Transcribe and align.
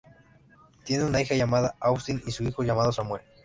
Tiene 0.83 1.03
una 1.03 1.21
hija 1.21 1.35
llamada 1.35 1.75
Austin 1.79 2.23
y 2.25 2.41
un 2.41 2.49
hijo 2.49 2.63
llamado 2.63 2.91
Samuel. 2.91 3.21